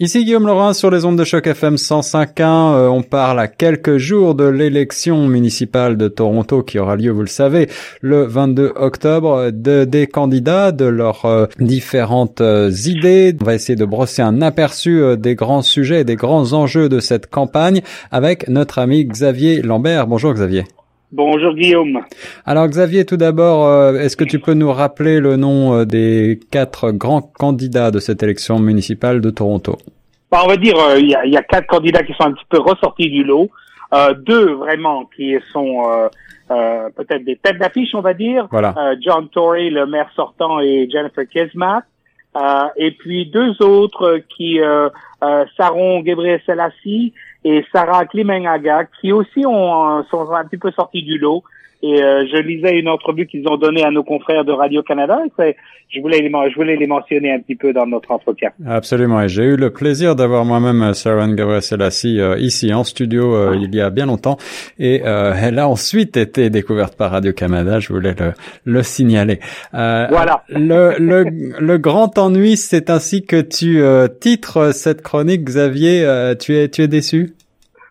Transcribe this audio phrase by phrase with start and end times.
[0.00, 2.42] Ici Guillaume Laurin sur les ondes de choc FM 105.1.
[2.42, 7.22] Euh, on parle à quelques jours de l'élection municipale de Toronto qui aura lieu, vous
[7.22, 7.68] le savez,
[8.00, 13.34] le 22 octobre, de, des candidats, de leurs euh, différentes euh, idées.
[13.40, 17.28] On va essayer de brosser un aperçu des grands sujets, des grands enjeux de cette
[17.28, 20.06] campagne avec notre ami Xavier Lambert.
[20.06, 20.62] Bonjour Xavier.
[21.10, 22.00] Bonjour Guillaume.
[22.44, 27.22] Alors Xavier, tout d'abord, est-ce que tu peux nous rappeler le nom des quatre grands
[27.22, 29.78] candidats de cette élection municipale de Toronto?
[30.30, 32.44] Bah, On va dire, il y, a, y, a, quatre candidats qui sont un petit
[32.50, 33.48] peu ressortis du lot.
[33.94, 36.08] Euh, deux vraiment qui sont euh,
[36.50, 38.46] euh, peut-être des têtes d'affiche, on va dire.
[38.50, 38.74] Voilà.
[39.00, 41.84] John Tory, le maire sortant, et Jennifer Kismat.
[42.76, 44.60] et puis deux autres qui,
[45.56, 47.14] Saron Gabriel Selassie
[47.48, 51.42] et Sarah Klimengaga, qui aussi ont, sont un petit peu sortis du lot.
[51.80, 55.20] Et euh, je lisais une entrevue qu'ils ont donnée à nos confrères de Radio-Canada.
[55.46, 55.54] Et
[55.94, 58.50] je voulais, les, je voulais les mentionner un petit peu dans notre entretien.
[58.66, 59.22] Absolument.
[59.22, 63.32] Et j'ai eu le plaisir d'avoir moi-même euh, Sarah Gabriel Selassie euh, ici en studio
[63.32, 64.38] euh, il y a bien longtemps.
[64.80, 67.78] Et elle a ensuite été découverte par Radio-Canada.
[67.78, 68.32] Je voulais le,
[68.64, 69.38] le signaler.
[69.72, 70.42] voilà.
[70.48, 71.24] Le, le,
[71.60, 73.80] le grand ennui, c'est ainsi que tu
[74.20, 76.34] titres cette chronique, Xavier.
[76.40, 77.37] tu es, tu es déçu?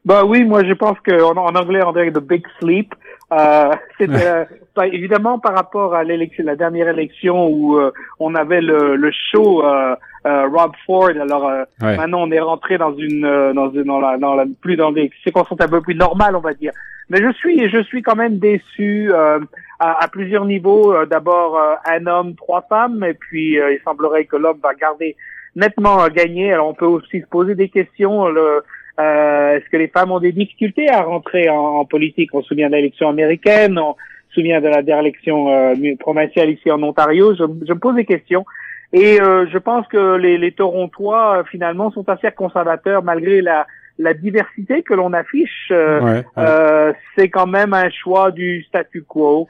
[0.08, 2.96] Bah oui, moi je pense qu'en en anglais on dirait The Big Sleep.
[3.34, 4.46] Euh, euh,
[4.84, 7.92] évidemment par rapport à l'élection, la dernière élection où euh,
[8.22, 11.10] on avait le, le show euh, Rob Ford.
[11.10, 14.94] Alors maintenant on est rentré dans une dans une dans la, dans la plus dans
[14.94, 16.72] des circonstances un peu plus normales, on va dire.
[17.10, 19.40] Mais je suis je suis quand même déçu à,
[19.80, 21.04] à, plusieurs niveaux.
[21.06, 25.18] D'abord un homme, trois femmes, et puis il semblerait que l'homme va garder
[25.58, 26.54] nettement gagné.
[26.54, 28.30] Alors on peut aussi se poser des questions.
[28.30, 28.64] Le,
[29.00, 32.34] euh, Est-ce que les femmes ont des difficultés à rentrer en, politique?
[32.34, 33.96] On se souvient de l'élection américaine, on
[34.30, 37.34] se souvient de la dernière élection euh, provinciale ici en Ontario.
[37.36, 38.46] Je, je, me pose des questions.
[38.94, 43.68] Et euh, je pense que les, les Torontois, euh, finalement, sont assez conservateurs malgré la,
[44.00, 45.72] la diversité que l'on affiche.
[45.72, 49.48] Euh, C'est quand même un choix du statu quo,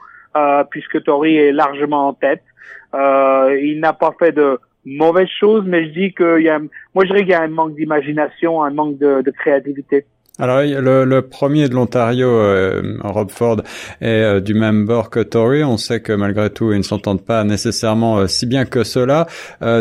[0.70, 2.42] puisque Tory est largement en tête.
[2.94, 4.58] il n'a pas fait de
[4.96, 6.58] mauvaise chose, mais je dis qu'il y a,
[6.94, 10.06] moi je dirais qu'il y a un manque d'imagination, un manque de, de créativité.
[10.40, 13.60] Alors le, le, premier de l'Ontario, euh, Rob Ford,
[14.00, 15.64] est euh, du même bord que Tory.
[15.64, 19.26] On sait que malgré tout, ils ne s'entendent pas nécessairement euh, si bien que cela.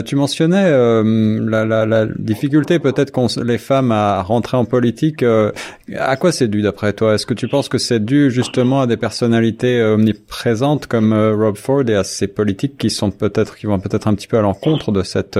[0.05, 5.23] tu mentionnais la, la, la, difficulté peut-être qu'ont les femmes à rentrer en politique.
[5.23, 7.13] à quoi c'est dû d'après toi?
[7.13, 11.83] Est-ce que tu penses que c'est dû justement à des personnalités omniprésentes comme Rob Ford
[11.87, 14.91] et à ces politiques qui sont peut-être qui vont peut-être un petit peu à l'encontre
[14.91, 15.39] de cette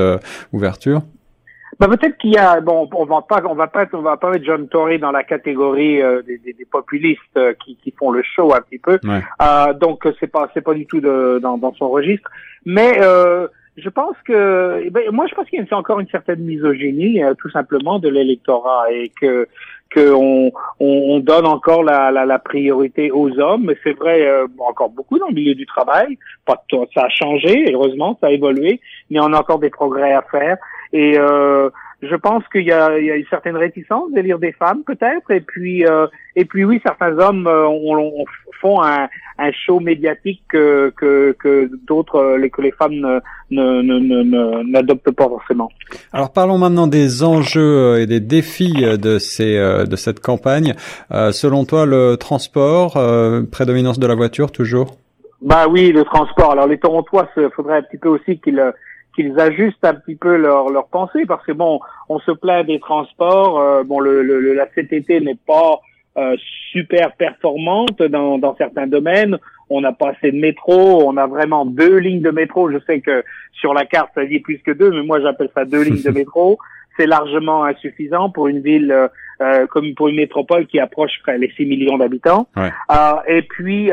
[0.54, 1.02] ouverture?
[1.80, 4.32] Bah, peut-être qu'il y a bon on va pas on va pas on va pas
[4.32, 8.10] mettre John Tory dans la catégorie euh, des, des, des, populistes euh, qui, qui font
[8.10, 9.00] le show un petit peu.
[9.06, 12.30] Euh, donc c'est pas c'est pas du tout de, dans, dans son registre.
[12.66, 16.08] Mais euh, je pense que eh ben, moi je pense qu'il y a encore une
[16.08, 19.48] certaine misogynie tout simplement de l'électorat et que
[19.94, 20.52] qu'on
[20.82, 24.30] on, donne encore la, la, la, priorité aux hommes, mais c'est vrai
[24.60, 26.18] encore beaucoup dans le milieu du travail.
[26.46, 26.62] Pas
[26.94, 30.58] ça a changé, heureusement, ça a évolué, mais on a encore des progrès à faire.
[30.94, 31.70] Et euh,
[32.02, 35.86] je pense qu'il y, a, une certaine réticence de lire des femmes peut-être, et puis
[35.86, 38.26] euh, et puis oui, certains hommes euh, on,
[38.62, 43.22] font un, un, show médiatique que que, que d'autres que les femmes
[43.52, 45.70] ne, n'adoptent pas forcément.
[46.14, 50.74] Alors parlons maintenant des enjeux et des défis de ces de cette campagne.
[51.12, 52.94] selon toi, le transport,
[53.52, 54.98] prédominance de la voiture toujours?
[55.40, 56.54] Bah oui, le transport.
[56.54, 58.60] Alors les Torontois, il faudrait un petit peu aussi qu'ils
[59.18, 62.80] qu'ils ajustent un petit peu leur, leur pensée parce que bon, on se plaint des
[62.80, 63.60] transports.
[63.60, 65.82] Euh, bon, le, le, la CTT n'est pas
[66.18, 66.36] euh,
[66.72, 69.38] super performante dans, dans certains domaines.
[69.70, 71.04] On n'a pas assez de métro.
[71.04, 72.72] On a vraiment deux lignes de métro.
[72.72, 73.24] Je sais que
[73.54, 76.12] sur la carte ça dit plus que deux, mais moi j'appelle ça deux lignes de
[76.20, 76.60] métro.
[76.96, 79.08] C'est largement insuffisant pour une ville euh,
[79.42, 82.48] euh comme pour une métropole qui approche les 6 millions d'habitants.
[82.56, 82.72] Ouais.
[83.28, 83.90] et puis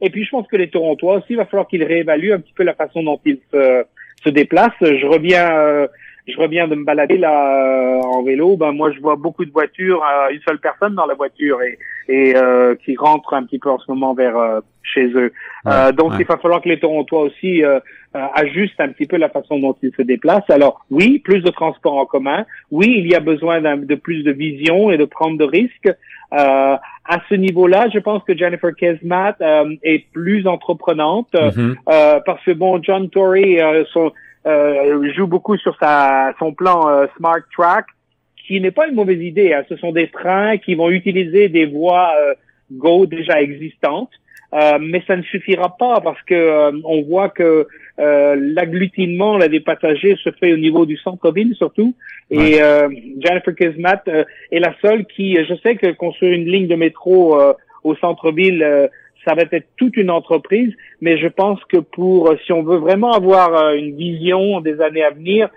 [0.00, 2.52] et puis je pense que les Torontois aussi, il va falloir qu'ils réévaluent un petit
[2.54, 3.84] peu la façon dont ils se
[4.24, 4.72] se déplace.
[4.80, 5.86] Je reviens, euh,
[6.26, 8.56] je reviens de me balader là euh, en vélo.
[8.56, 11.78] Ben moi, je vois beaucoup de voitures, euh, une seule personne dans la voiture et,
[12.08, 12.34] et
[12.84, 15.32] qui rentre un petit peu en ce moment vers chez eux.
[15.92, 17.62] donc, il va falloir que les Torontois aussi
[18.14, 20.48] ajustent un petit peu la façon dont ils se déplacent.
[20.48, 22.46] Alors, oui, plus de transports en commun.
[22.70, 25.92] Oui, il y a besoin de plus de vision et de prendre de risques.
[26.34, 26.76] Euh,
[27.06, 31.74] à ce niveau-là, je pense que Jennifer Kesmat euh, est plus entreprenante mm-hmm.
[31.88, 33.58] euh, parce que bon, John Tory
[33.92, 34.12] son,
[35.14, 37.86] joue beaucoup sur sa son plan Smart Track,
[38.46, 39.52] qui n'est pas une mauvaise idée.
[39.52, 39.64] Hein.
[39.68, 42.12] Ce sont des trains qui vont utiliser des voies
[42.72, 44.12] Go déjà existantes.
[44.52, 47.66] mais ça ne suffira pas parce que on voit que
[47.98, 51.94] euh, l'agglutinement là, des passagers se fait au niveau du centre-ville surtout.
[52.30, 52.88] Et euh,
[53.20, 57.38] Jennifer Kismat euh, est la seule qui, je sais que construire une ligne de métro
[57.84, 58.88] au centre-ville,
[59.26, 63.12] ça va être toute une entreprise, mais je pense que pour, si on veut vraiment
[63.12, 65.48] avoir une vision des années à venir,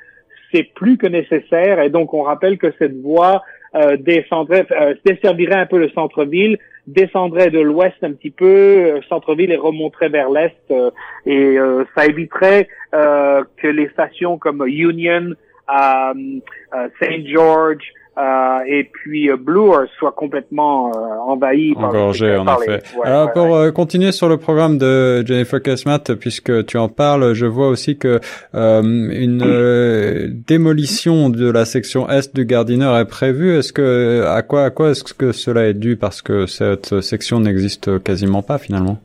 [0.54, 1.82] c'est plus que nécessaire.
[1.82, 3.44] Et donc, on rappelle que cette voie
[3.76, 6.58] euh, descendrait, euh, desservirait un peu le centre-ville,
[6.88, 10.56] descendrait de l'ouest un petit peu, euh, centre-ville et remonterait vers l'est.
[10.72, 10.90] Euh,
[11.26, 11.58] et
[11.96, 15.34] ça éviterait que les stations comme Union,
[15.68, 17.84] Saint George,
[18.18, 19.70] euh, et puis euh, Blue
[20.00, 22.82] soit complètement euh, envahi Engorgé, en effet.
[23.04, 27.46] Alors pour euh, continuer sur le programme de Jennifer Kesmat, puisque tu en parles, je
[27.46, 28.20] vois aussi que
[28.54, 33.56] une démolition de la section est du Gardiner est prévue.
[33.56, 35.96] Est-ce que à quoi à quoi est-ce que cela est dû?
[35.96, 38.98] Parce que cette section n'existe quasiment pas finalement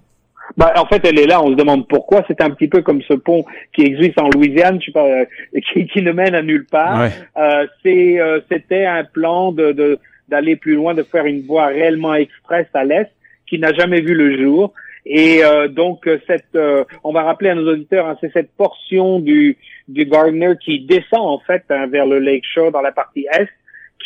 [0.57, 1.43] bah, en fait, elle est là.
[1.43, 2.25] On se demande pourquoi.
[2.29, 3.45] C'est un petit peu comme ce pont
[3.75, 5.25] qui existe en Louisiane, je sais pas, euh,
[5.73, 7.09] qui, qui, ne mène à nulle part.
[7.37, 12.15] Euh, c'est, euh, c'était un plan de, d'aller plus loin, de faire une voie réellement
[12.15, 13.11] express à l'est,
[13.47, 14.73] qui n'a jamais vu le jour.
[15.05, 16.57] Et euh, donc, cette,
[17.03, 19.57] on va rappeler à nos auditeurs, hein, c'est cette portion du,
[19.89, 23.49] du Gardner qui descend en fait hein, vers le Lake Shore dans la partie est,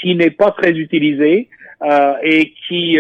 [0.01, 1.49] qui n'est pas très utilisée
[2.23, 2.99] et qui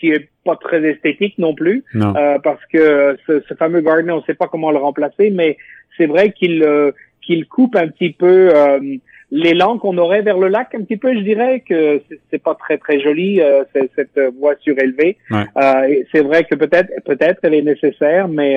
[0.00, 4.16] qui est pas très esthétique non plus, euh, parce que ce, ce, fameux Gardner, on
[4.16, 5.58] ne sait pas comment le remplacer, mais
[5.96, 8.80] c'est vrai qu'il euh, qu'il coupe un petit peu euh,
[9.30, 12.00] l'élan qu'on aurait vers le lac, un petit peu, je dirais que
[12.30, 13.62] c'est pas très très joli euh,
[13.94, 15.18] cette voie surélevée.
[15.30, 15.44] Ouais.
[16.10, 18.56] c'est vrai que peut-être peut-être elle est nécessaire, mais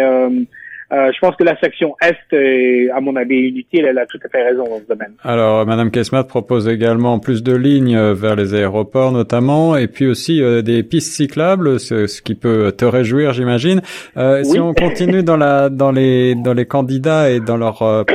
[0.93, 3.85] euh, je pense que la section Est est, à mon avis, inutile.
[3.85, 5.13] Elle a tout à fait raison dans ce domaine.
[5.23, 10.05] Alors, Madame Kesmat propose également plus de lignes euh, vers les aéroports notamment, et puis
[10.05, 13.81] aussi euh, des pistes cyclables, ce, ce, qui peut te réjouir, j'imagine.
[14.17, 18.05] Euh, Si on continue dans la dans les dans les candidats et dans leur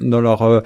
[0.00, 0.62] dans leur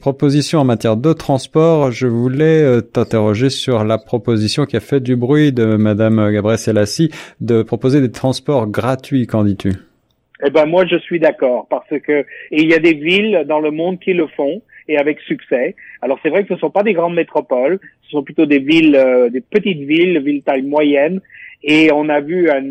[0.00, 5.16] proposition en matière de transport, je voulais t'interroger sur la proposition qui a fait du
[5.16, 9.26] bruit de Madame Gabrielle Selassie de proposer des transports gratuits.
[9.26, 9.72] Qu'en dis-tu?
[10.44, 13.60] Eh ben moi je suis d'accord parce que et il y a des villes dans
[13.60, 15.74] le monde qui le font et avec succès.
[16.02, 18.58] Alors c'est vrai que ce ne sont pas des grandes métropoles, ce sont plutôt des
[18.60, 21.20] villes, euh, des petites villes, villes taille moyenne,
[21.62, 22.64] et on a vu un,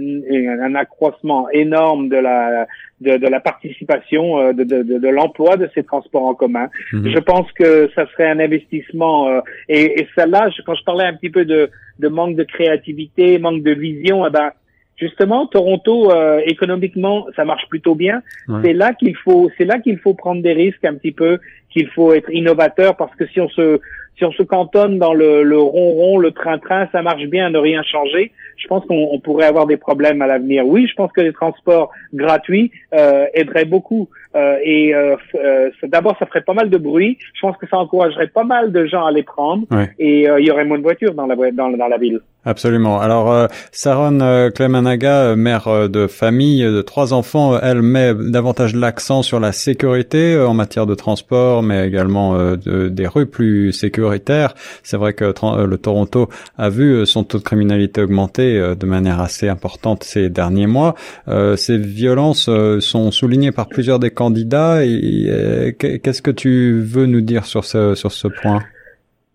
[0.62, 2.68] un accroissement énorme de la
[3.02, 6.70] de, de la participation, euh, de, de, de l'emploi de ces transports en commun.
[6.94, 7.12] Mhm.
[7.14, 11.14] Je pense que ça serait un investissement euh, et, et celle-là, quand je parlais un
[11.14, 11.70] petit peu de,
[12.00, 14.52] de manque de créativité, manque de vision, eh ben
[14.98, 18.22] justement Toronto euh, économiquement ça marche plutôt bien.
[18.64, 21.40] C'est là qu'il faut c'est là qu'il faut prendre des risques un petit peu
[21.76, 23.80] qu'il faut être innovateur parce que si on se
[24.18, 27.84] si on se cantonne dans le, le ronron le train-train ça marche bien ne rien
[27.84, 28.32] changer.
[28.56, 30.66] Je pense qu'on pourrait avoir des problèmes à l'avenir.
[30.66, 34.08] Oui je pense que les transports gratuits euh, aideraient beaucoup.
[34.36, 37.18] Euh, et euh, euh d'abord ça ferait pas mal de bruit.
[37.34, 39.64] Je pense que ça encouragerait pas mal de gens à les prendre.
[40.00, 42.22] Et il y aurait moins de voitures dans la dans, dans la ville.
[42.48, 43.00] Absolument.
[43.00, 49.52] Alors, Saron Clemanaga, mère de famille de trois enfants, elle met davantage l'accent sur la
[49.52, 54.54] sécurité en matière de transport, mais également de, des rues plus sécuritaires.
[54.84, 55.26] C'est vrai que
[55.66, 60.68] le Toronto a vu son taux de criminalité augmenter de manière assez importante ces derniers
[60.68, 60.96] mois.
[61.56, 64.86] ces violences sont soulignées par plusieurs des candidats.
[64.86, 68.62] Et, qu'est-ce que tu veux nous dire sur ce sur ce point?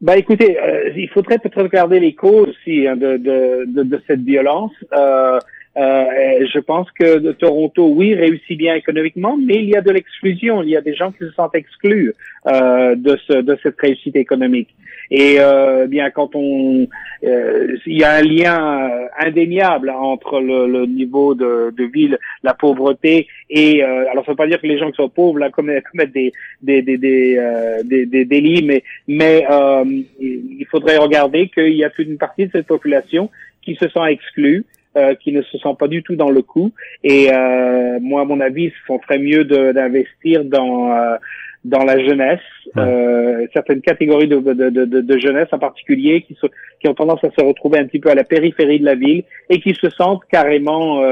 [0.00, 4.02] Bah écoutez, euh, il faudrait peut-être regarder les causes aussi hein, de, de, de, de,
[4.06, 4.72] cette violence.
[5.76, 9.90] Euh, euh, je pense que Toronto, oui, réussit bien économiquement, mais il y a de
[9.90, 10.62] l'exclusion.
[10.62, 12.12] Il y a des gens qui se sentent exclus
[12.46, 14.68] euh, de, ce, de cette réussite économique.
[15.10, 16.86] Et euh, bien, quand on,
[17.24, 22.16] euh, il y a un lien euh, indéniable entre le, le niveau de, de, ville,
[22.44, 25.50] la pauvreté et alors ça veut pas dire que les gens qui sont pauvres là
[25.50, 27.36] commettent, des des des des,
[27.84, 29.44] des, des délits, mais mais
[30.20, 33.30] il faudrait regarder qu'il y a toute une partie de cette population
[33.62, 34.64] qui se sent exclue
[34.96, 36.72] euh, qui ne se sent pas du tout dans le coup.
[37.04, 41.16] Et euh, moi, à mon avis, on ferait mieux d'investir dans euh,
[41.62, 42.40] dans la jeunesse,
[42.78, 46.34] euh, certaines catégories de, de, de, de, jeunesse en particulier qui,
[46.80, 49.24] qui ont tendance à se retrouver un petit peu à la périphérie de la ville
[49.50, 51.02] et qui se sentent carrément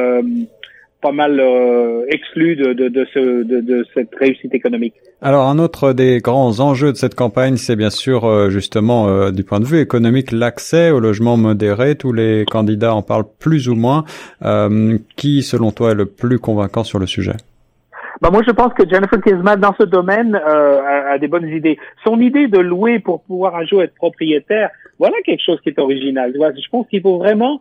[1.01, 4.95] pas mal euh, exclu de, de, de, ce, de, de, cette réussite économique.
[5.23, 9.31] Alors un autre des grands enjeux de cette campagne, c'est bien sûr euh, justement euh,
[9.31, 11.95] du point de vue économique l'accès au logement modéré.
[11.95, 14.05] Tous les candidats en parlent plus ou moins.
[14.45, 17.35] Euh, qui, selon toi, est le plus convaincant sur le sujet?
[18.21, 21.79] Bah moi, je pense que Jennifer Kismat, dans ce domaine, a, a, des bonnes idées.
[22.05, 25.79] Son idée de louer pour pouvoir un jour être propriétaire, voilà quelque chose qui est
[25.79, 26.33] original.
[26.35, 27.61] Je pense qu'il faut vraiment,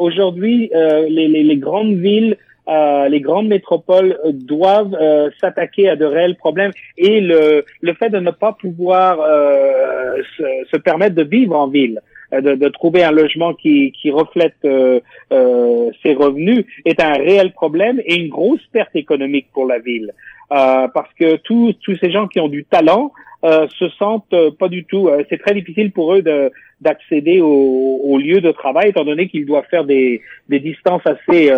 [0.00, 2.36] aujourd'hui, les, les, les, grandes villes
[2.68, 4.96] euh, les grandes métropoles doivent
[5.40, 9.16] s'attaquer à de réels problèmes et le, le fait de ne pas pouvoir
[10.36, 12.00] se, se, permettre de vivre en ville.
[12.30, 14.52] De, de, trouver un logement qui, qui reflète
[15.30, 20.12] euh, ses revenus est un réel problème et une grosse perte économique pour la ville.
[20.50, 23.12] Euh, parce que tous tous ces gens qui ont du talent
[23.44, 25.06] euh, se sentent euh, pas du tout.
[25.06, 29.28] Euh, c'est très difficile pour eux de d'accéder au, au, lieu de travail étant donné
[29.28, 31.50] qu'ils doivent faire des, des distances assez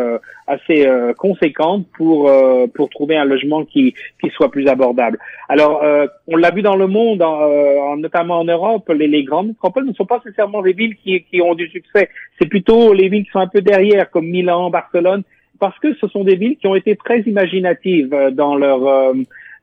[0.47, 2.31] assez conséquentes pour
[2.75, 5.19] pour trouver un logement qui qui soit plus abordable.
[5.51, 5.83] Alors
[6.27, 9.93] on l'a vu dans le monde, en, notamment en Europe, les, les grandes métropoles ne
[9.93, 12.09] sont pas nécessairement des villes qui qui ont du succès.
[12.39, 15.23] C'est plutôt les villes qui sont un peu derrière, comme Milan, Barcelone,
[15.59, 19.13] parce que ce sont des villes qui ont été très imaginatives dans leur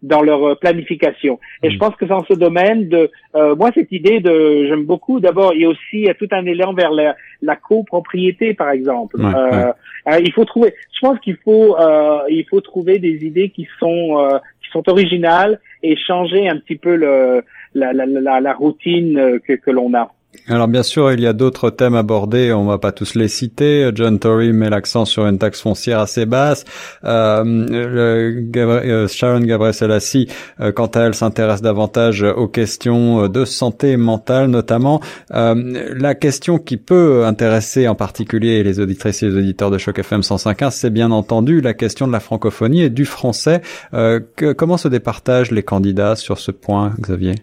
[0.02, 1.40] dans leur planification.
[1.64, 1.80] Et je mm.
[1.80, 5.20] pense que dans ce domaine de, euh, moi cette idée de, j'aime beaucoup.
[5.20, 8.54] D'abord, il y a aussi il y a tout un élan vers la, la copropriété,
[8.54, 9.18] par exemple.
[9.20, 9.72] euh,
[10.08, 10.74] euh, il faut trouver.
[10.94, 14.88] Je pense qu'il faut, euh, il faut trouver des idées qui sont euh, qui sont
[14.90, 19.94] originales et changer un petit peu le, la, la, la, la routine que, que l'on
[19.94, 20.12] a.
[20.50, 23.90] Alors bien sûr, il y a d'autres thèmes abordés, on va pas tous les citer.
[23.94, 26.64] John Tory met l'accent sur une taxe foncière assez basse.
[27.04, 27.44] Euh,
[28.56, 30.30] euh Sharon Gabriel Selassie,
[30.62, 35.02] euh, quant à elle, s'intéresse davantage aux questions de santé mentale notamment.
[35.30, 40.22] La question qui peut intéresser en particulier les auditrices et les auditeurs de Choc FM
[40.22, 43.62] 105.1, c'est bien entendu la question de la francophonie et du français.
[43.92, 47.36] Comment se départagent les candidats sur ce point, Xavier?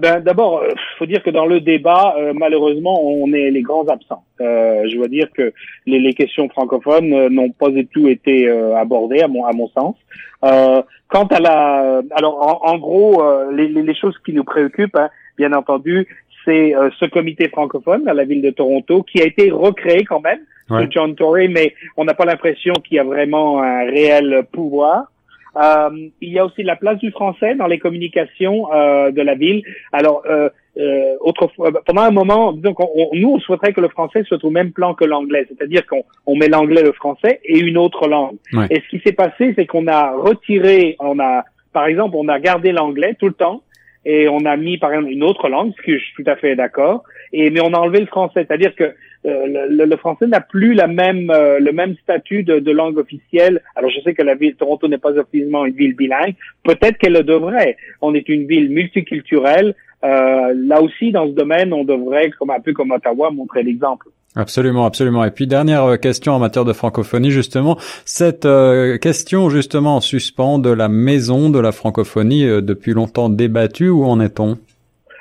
[0.00, 0.62] Ben, D'abord,
[1.04, 4.24] faut dire que dans le débat, euh, malheureusement, on est les grands absents.
[4.40, 5.52] Euh, je veux dire que
[5.86, 9.96] les, les questions francophones n'ont pas du tout été abordées, à mon, à mon sens.
[10.40, 12.00] quant à la...
[12.12, 16.06] Alors, en, gros, les, les, choses qui nous préoccupent, hein, bien entendu,
[16.44, 20.40] c'est ce comité francophone à la ville de Toronto qui a été recréé quand même,
[20.70, 20.88] ouais.
[20.90, 25.10] John Tory, mais on n'a pas l'impression qu'il y a vraiment un réel pouvoir.
[25.56, 29.34] Euh, il y a aussi la place du français dans les communications euh, de la
[29.34, 29.62] ville.
[29.92, 32.78] Alors, euh, euh autrefois, pendant un moment, donc
[33.12, 36.36] nous, on souhaiterait que le français soit au même plan que l'anglais, c'est-à-dire qu'on on
[36.36, 38.36] met l'anglais, le français et une autre langue.
[38.70, 42.40] Et ce qui s'est passé, c'est qu'on a retiré, on a, par exemple, on a
[42.40, 43.62] gardé l'anglais tout le temps
[44.04, 46.36] et on a mis par exemple une autre langue, ce que je suis tout à
[46.36, 47.04] fait d'accord.
[47.32, 50.74] Et mais on a enlevé le français, c'est-à-dire que euh, le, le, français n'a plus
[50.74, 53.62] la même euh, le même statut de, de, langue officielle.
[53.74, 56.34] Alors je sais que la ville de Toronto n'est pas officiellement une ville bilingue.
[56.62, 57.76] Peut-être qu'elle le devrait.
[58.02, 59.74] On est une ville multiculturelle.
[60.04, 64.08] Euh, là aussi, dans ce domaine, on devrait, comme un peu comme Ottawa, montrer l'exemple.
[64.36, 65.24] Absolument, absolument.
[65.24, 70.00] Et puis dernière euh, question en matière de francophonie, justement, cette euh, question justement en
[70.00, 74.58] suspens de la maison de la francophonie euh, depuis longtemps débattue, où en est-on?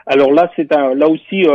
[0.07, 1.45] Alors là, c'est un, là aussi,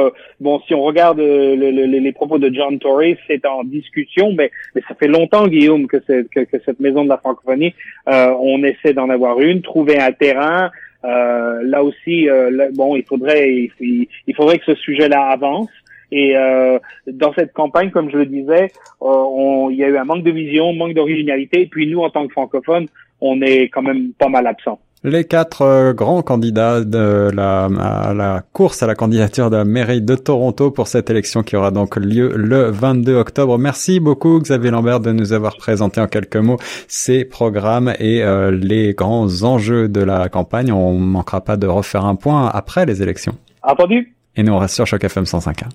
[0.40, 4.94] bon, si on regarde les propos de John Tory, c'est en discussion, mais, mais ça
[4.94, 7.74] fait longtemps, Guillaume, que, que, que cette maison de la francophonie,
[8.06, 10.70] on essaie d'en avoir une, trouver un terrain.
[11.02, 12.26] là aussi,
[12.72, 15.68] bon, il faudrait, il, faudrait que ce sujet-là avance.
[16.10, 18.72] Et euh, dans cette campagne, comme je le disais,
[19.02, 21.62] euh, il y a eu un manque de vision, manque d'originalité.
[21.62, 22.86] Et puis nous, en tant que francophones,
[23.20, 24.80] on est quand même pas mal absents.
[25.04, 29.64] Les quatre euh, grands candidats de la, à la course à la candidature de la
[29.64, 33.58] mairie de Toronto pour cette élection qui aura donc lieu le 22 octobre.
[33.58, 36.56] Merci beaucoup Xavier Lambert de nous avoir présenté en quelques mots
[36.88, 40.72] ces programmes et euh, les grands enjeux de la campagne.
[40.72, 43.36] On manquera pas de refaire un point après les élections.
[43.62, 44.16] Entendu.
[44.34, 45.68] Et nous on reste sur Choc FM 105.1.